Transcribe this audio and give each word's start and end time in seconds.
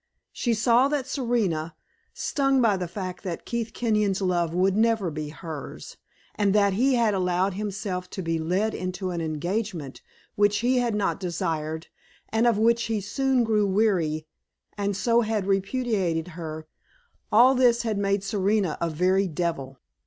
She 0.33 0.55
saw 0.55 0.87
that 0.87 1.05
Serena 1.05 1.75
stung 2.11 2.59
by 2.59 2.75
the 2.75 2.87
fact 2.87 3.23
that 3.23 3.45
Keith 3.45 3.71
Kenyon's 3.71 4.19
love 4.19 4.51
would 4.51 4.75
never 4.75 5.11
be 5.11 5.29
hers, 5.29 5.95
and 6.33 6.55
that 6.55 6.73
he 6.73 6.95
had 6.95 7.13
allowed 7.13 7.53
himself 7.53 8.09
to 8.17 8.23
be 8.23 8.39
led 8.39 8.73
into 8.73 9.11
an 9.11 9.21
engagement 9.21 10.01
which 10.33 10.57
he 10.65 10.79
had 10.79 10.95
not 10.95 11.19
desired, 11.19 11.85
and 12.29 12.47
of 12.47 12.57
which 12.57 12.85
he 12.85 12.99
soon 12.99 13.43
grew 13.43 13.67
weary, 13.67 14.25
and 14.75 14.97
so 14.97 15.21
had 15.21 15.45
repudiated 15.45 16.29
her 16.29 16.65
all 17.31 17.53
this 17.53 17.83
had 17.83 17.99
made 17.99 18.23
Serena 18.23 18.79
a 18.81 18.89
very 18.89 19.27
devil. 19.27 19.77